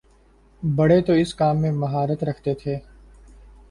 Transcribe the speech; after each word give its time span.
بڑے 0.63 0.99
تو 1.01 1.13
اس 1.13 1.33
کام 1.35 1.61
میں 1.61 1.71
مہارت 1.71 2.23
رکھتے 2.23 2.53
تھے۔ 2.53 2.77